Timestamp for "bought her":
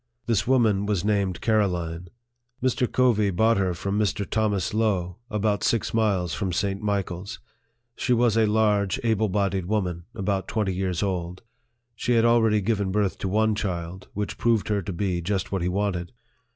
3.29-3.75